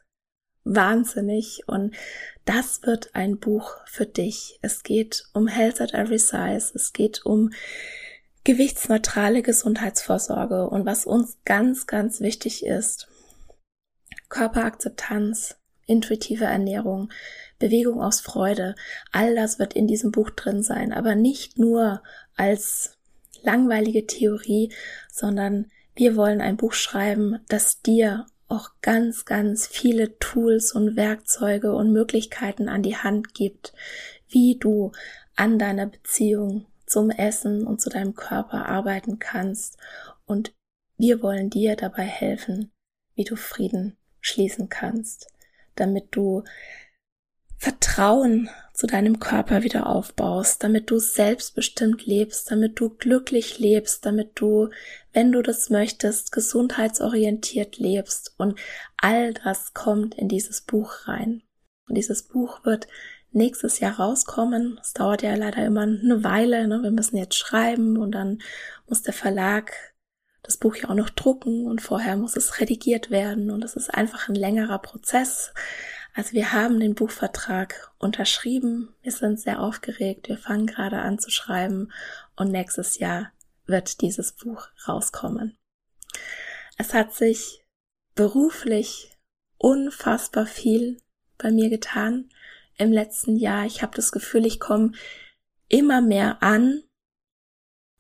[0.65, 1.97] wahnsinnig und
[2.45, 4.59] das wird ein Buch für dich.
[4.61, 6.71] Es geht um Health at Every Size.
[6.75, 7.51] Es geht um
[8.45, 13.09] gewichtsneutrale Gesundheitsvorsorge und was uns ganz, ganz wichtig ist.
[14.29, 17.11] Körperakzeptanz, intuitive Ernährung,
[17.59, 18.75] Bewegung aus Freude,
[19.13, 22.03] all das wird in diesem Buch drin sein, aber nicht nur
[22.37, 22.99] als
[23.43, 24.73] langweilige Theorie,
[25.11, 31.75] sondern wir wollen ein Buch schreiben, das dir auch ganz, ganz viele Tools und Werkzeuge
[31.75, 33.73] und Möglichkeiten an die Hand gibt,
[34.29, 34.93] wie du
[35.37, 39.79] an deiner Beziehung zum Essen und zu deinem Körper arbeiten kannst.
[40.27, 40.53] Und
[40.97, 42.71] wir wollen dir dabei helfen,
[43.15, 45.29] wie du Frieden schließen kannst,
[45.77, 46.45] damit du
[47.57, 54.33] Vertrauen zu deinem Körper wieder aufbaust, damit du selbstbestimmt lebst, damit du glücklich lebst, damit
[54.35, 54.69] du,
[55.13, 58.35] wenn du das möchtest, gesundheitsorientiert lebst.
[58.37, 58.59] Und
[58.97, 61.43] all das kommt in dieses Buch rein.
[61.89, 62.89] Und dieses Buch wird
[63.31, 64.79] nächstes Jahr rauskommen.
[64.83, 66.67] Es dauert ja leider immer eine Weile.
[66.67, 66.83] Ne?
[66.83, 68.41] Wir müssen jetzt schreiben und dann
[68.89, 69.73] muss der Verlag
[70.45, 73.93] das Buch ja auch noch drucken und vorher muss es redigiert werden und es ist
[73.93, 75.53] einfach ein längerer Prozess.
[76.15, 81.31] Also wir haben den Buchvertrag unterschrieben, wir sind sehr aufgeregt, wir fangen gerade an zu
[81.31, 81.91] schreiben
[82.37, 83.33] und nächstes Jahr
[83.67, 85.57] wird dieses Buch rauskommen.
[86.77, 87.65] Es hat sich
[88.15, 89.17] beruflich
[89.57, 90.99] unfassbar viel
[91.39, 92.29] bei mir getan
[92.77, 93.65] im letzten Jahr.
[93.65, 94.93] Ich habe das Gefühl, ich komme
[95.69, 96.83] immer mehr an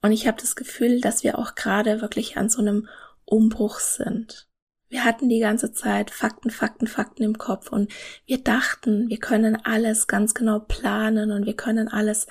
[0.04, 2.88] und ich habe das Gefühl, dass wir auch gerade wirklich an so einem
[3.24, 4.46] Umbruch sind.
[4.90, 7.90] Wir hatten die ganze Zeit Fakten, Fakten, Fakten im Kopf und
[8.26, 12.26] wir dachten, wir können alles ganz genau planen und wir können alles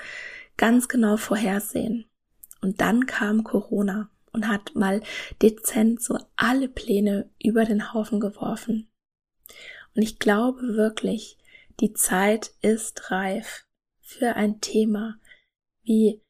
[0.56, 2.06] ganz genau vorhersehen.
[2.62, 5.02] Und dann kam Corona und hat mal
[5.42, 8.88] dezent so alle Pläne über den Haufen geworfen.
[9.96, 11.40] Und ich glaube wirklich,
[11.80, 13.66] die Zeit ist reif
[14.00, 15.16] für ein Thema
[15.82, 16.23] wie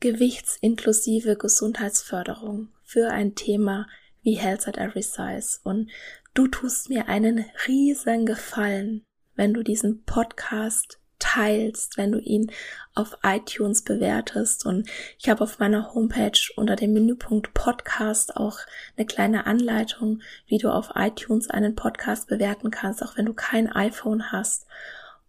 [0.00, 3.86] gewichtsinklusive Gesundheitsförderung, für ein Thema
[4.22, 5.60] wie Health at Every Size.
[5.62, 5.90] Und
[6.34, 9.04] du tust mir einen riesen Gefallen,
[9.36, 12.50] wenn du diesen Podcast teilst, wenn du ihn
[12.94, 14.66] auf iTunes bewertest.
[14.66, 18.58] Und ich habe auf meiner Homepage unter dem Menüpunkt Podcast auch
[18.96, 23.70] eine kleine Anleitung, wie du auf iTunes einen Podcast bewerten kannst, auch wenn du kein
[23.70, 24.66] iPhone hast.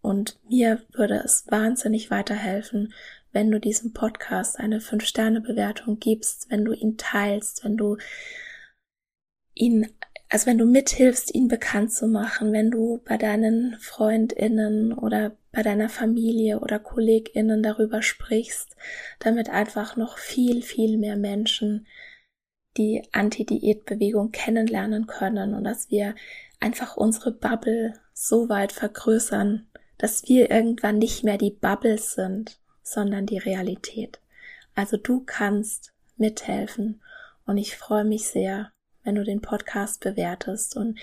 [0.01, 2.93] Und mir würde es wahnsinnig weiterhelfen,
[3.31, 7.97] wenn du diesem Podcast eine 5-Sterne-Bewertung gibst, wenn du ihn teilst, wenn du
[9.53, 9.87] ihn,
[10.29, 15.63] also wenn du mithilfst, ihn bekannt zu machen, wenn du bei deinen FreundInnen oder bei
[15.63, 18.75] deiner Familie oder KollegInnen darüber sprichst,
[19.19, 21.87] damit einfach noch viel, viel mehr Menschen
[22.77, 26.15] die Anti-Diät-Bewegung kennenlernen können und dass wir
[26.61, 29.67] einfach unsere Bubble so weit vergrößern,
[29.97, 34.19] dass wir irgendwann nicht mehr die Bubble sind, sondern die Realität.
[34.75, 37.01] Also du kannst mithelfen
[37.45, 38.71] und ich freue mich sehr,
[39.03, 40.75] wenn du den Podcast bewertest.
[40.75, 40.99] Und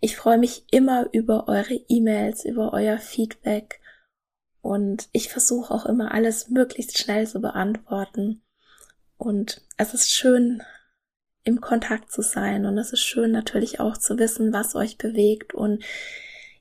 [0.00, 3.80] ich freue mich immer über eure E-Mails, über euer Feedback.
[4.60, 8.42] Und ich versuche auch immer alles möglichst schnell zu beantworten.
[9.16, 10.62] Und es ist schön,
[11.44, 12.66] im Kontakt zu sein.
[12.66, 15.54] Und es ist schön natürlich auch zu wissen, was euch bewegt.
[15.54, 15.84] Und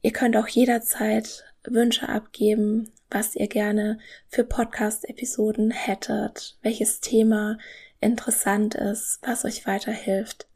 [0.01, 7.58] ihr könnt auch jederzeit Wünsche abgeben, was ihr gerne für Podcast-Episoden hättet, welches Thema
[8.00, 10.47] interessant ist, was euch weiterhilft.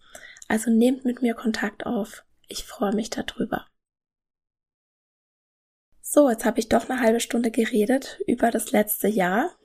[0.48, 2.24] Also nehmt mit mir Kontakt auf.
[2.48, 3.68] Ich freue mich darüber.
[6.02, 9.56] So, jetzt habe ich doch eine halbe Stunde geredet über das letzte Jahr.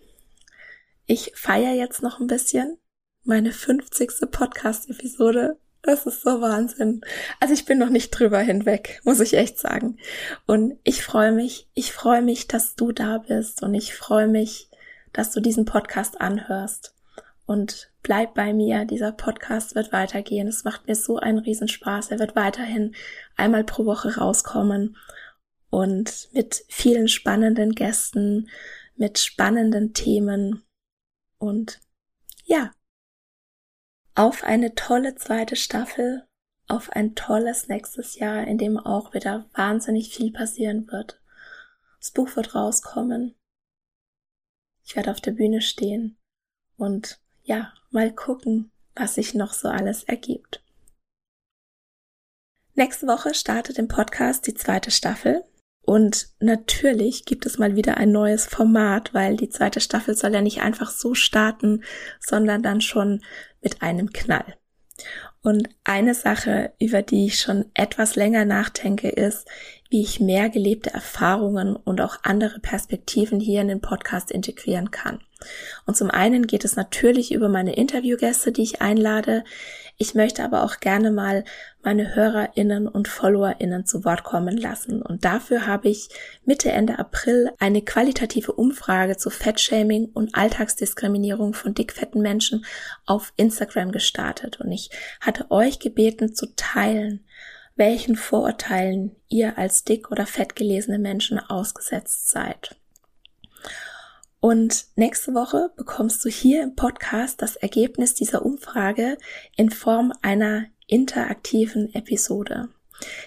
[1.06, 2.78] Ich feiere jetzt noch ein bisschen
[3.22, 4.30] meine 50.
[4.30, 5.58] Podcast-Episode.
[5.82, 7.00] Das ist so Wahnsinn.
[7.40, 9.96] Also ich bin noch nicht drüber hinweg, muss ich echt sagen.
[10.46, 14.68] Und ich freue mich, ich freue mich, dass du da bist und ich freue mich,
[15.12, 16.94] dass du diesen Podcast anhörst
[17.46, 18.84] und bleib bei mir.
[18.84, 20.46] Dieser Podcast wird weitergehen.
[20.48, 22.10] Es macht mir so einen Riesenspaß.
[22.10, 22.94] Er wird weiterhin
[23.36, 24.96] einmal pro Woche rauskommen
[25.70, 28.50] und mit vielen spannenden Gästen,
[28.96, 30.62] mit spannenden Themen
[31.38, 31.80] und
[32.44, 32.70] ja,
[34.14, 36.26] auf eine tolle zweite Staffel,
[36.68, 41.20] auf ein tolles nächstes Jahr, in dem auch wieder wahnsinnig viel passieren wird.
[41.98, 43.34] Das Buch wird rauskommen.
[44.84, 46.16] Ich werde auf der Bühne stehen
[46.76, 50.62] und ja, mal gucken, was sich noch so alles ergibt.
[52.74, 55.44] Nächste Woche startet im Podcast die zweite Staffel.
[55.90, 60.40] Und natürlich gibt es mal wieder ein neues Format, weil die zweite Staffel soll ja
[60.40, 61.82] nicht einfach so starten,
[62.20, 63.22] sondern dann schon
[63.60, 64.54] mit einem Knall.
[65.42, 69.48] Und eine Sache, über die ich schon etwas länger nachdenke, ist,
[69.88, 75.20] wie ich mehr gelebte Erfahrungen und auch andere Perspektiven hier in den Podcast integrieren kann.
[75.86, 79.44] Und zum einen geht es natürlich über meine Interviewgäste, die ich einlade.
[79.96, 81.44] Ich möchte aber auch gerne mal
[81.82, 85.00] meine HörerInnen und FollowerInnen zu Wort kommen lassen.
[85.00, 86.10] Und dafür habe ich
[86.44, 92.64] Mitte, Ende April eine qualitative Umfrage zu Fettshaming und Alltagsdiskriminierung von dickfetten Menschen
[93.06, 94.60] auf Instagram gestartet.
[94.60, 97.24] Und ich hatte euch gebeten zu teilen,
[97.76, 102.76] welchen Vorurteilen ihr als dick oder fett gelesene Menschen ausgesetzt seid.
[104.40, 109.18] Und nächste Woche bekommst du hier im Podcast das Ergebnis dieser Umfrage
[109.56, 112.68] in Form einer interaktiven Episode.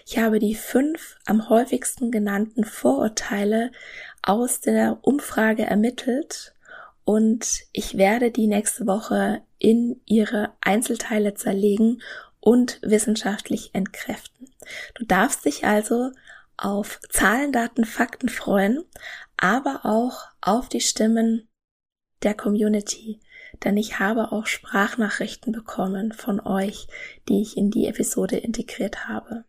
[0.06, 3.72] Ich habe die fünf am häufigsten genannten Vorurteile
[4.22, 6.54] aus der Umfrage ermittelt
[7.06, 12.04] und ich werde die nächste Woche in ihre Einzelteile zerlegen
[12.42, 14.50] und wissenschaftlich entkräften.
[14.94, 16.12] Du darfst dich also
[16.58, 18.84] auf Zahlen, Daten, Fakten freuen,
[19.38, 21.48] aber auch auf die Stimmen
[22.24, 23.22] der Community,
[23.64, 26.88] denn ich habe auch Sprachnachrichten bekommen von euch,
[27.30, 29.46] die ich in die Episode integriert habe.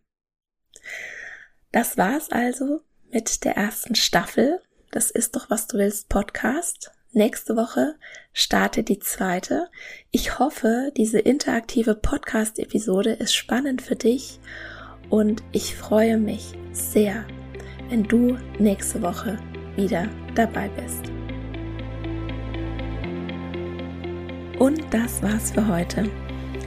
[1.73, 4.61] Das war's also mit der ersten Staffel.
[4.91, 6.91] Das ist doch was du willst Podcast.
[7.17, 7.95] Nächste Woche
[8.33, 9.69] startet die zweite.
[10.11, 14.41] Ich hoffe, diese interaktive Podcast-Episode ist spannend für dich
[15.09, 17.23] und ich freue mich sehr,
[17.87, 19.37] wenn du nächste Woche
[19.77, 21.05] wieder dabei bist.
[24.59, 26.09] Und das war's für heute.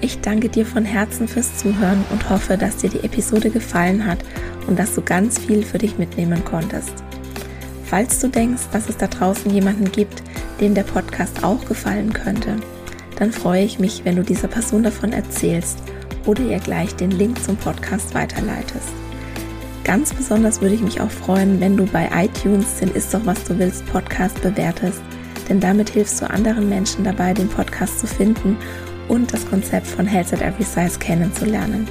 [0.01, 4.21] Ich danke dir von Herzen fürs Zuhören und hoffe, dass dir die Episode gefallen hat
[4.67, 7.05] und dass du ganz viel für dich mitnehmen konntest.
[7.89, 10.23] Falls du denkst, dass es da draußen jemanden gibt,
[10.61, 12.57] dem der Podcast auch gefallen könnte,
[13.19, 15.79] dann freue ich mich, wenn du dieser Person davon erzählst
[16.27, 18.89] oder ihr gleich den Link zum Podcast weiterleitest.
[19.85, 23.43] Ganz besonders würde ich mich auch freuen, wenn du bei iTunes den Ist doch was
[23.45, 25.01] du willst Podcast bewertest,
[25.49, 28.59] denn damit hilfst du anderen Menschen dabei, den Podcast zu finden
[29.09, 31.89] und das Konzept von Health at Every Size kennenzulernen.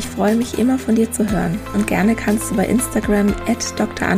[0.00, 3.78] Ich freue mich immer von dir zu hören und gerne kannst du bei Instagram at
[3.78, 4.08] Dr.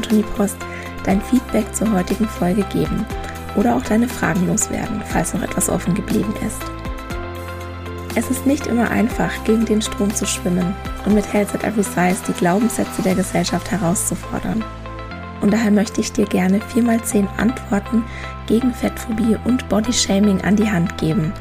[1.05, 3.05] Dein Feedback zur heutigen Folge geben
[3.57, 6.61] oder auch deine Fragen loswerden, falls noch etwas offen geblieben ist.
[8.15, 10.73] Es ist nicht immer einfach, gegen den Strom zu schwimmen
[11.05, 14.63] und mit Health at Every Size die Glaubenssätze der Gesellschaft herauszufordern.
[15.41, 18.05] Und daher möchte ich dir gerne 4x10 Antworten
[18.47, 21.33] gegen Fettphobie und Bodyshaming an die Hand geben,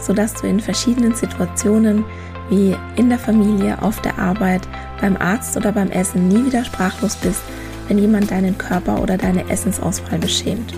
[0.00, 2.04] sodass du in verschiedenen Situationen
[2.50, 4.62] wie in der Familie, auf der Arbeit,
[5.00, 7.42] beim Arzt oder beim Essen nie wieder sprachlos bist,
[7.88, 10.74] wenn jemand deinen Körper oder deine Essensauswahl beschämt.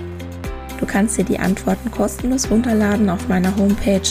[0.79, 4.03] Du kannst dir die Antworten kostenlos runterladen auf meiner Homepage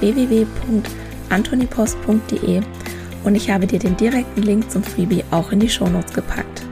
[0.00, 2.62] www.antonipost.de
[3.24, 6.62] und ich habe dir den direkten Link zum Freebie auch in die Shownotes gepackt.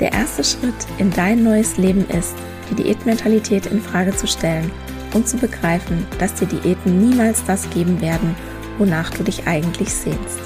[0.00, 2.34] Der erste Schritt in dein neues Leben ist,
[2.70, 4.70] die Diätmentalität in Frage zu stellen
[5.14, 8.34] und zu begreifen, dass dir Diäten niemals das geben werden,
[8.78, 10.40] wonach du dich eigentlich sehnst.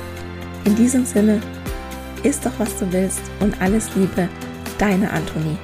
[0.65, 1.41] In diesem Sinne,
[2.23, 4.29] isst doch was du willst und alles Liebe,
[4.79, 5.57] deine Antonie.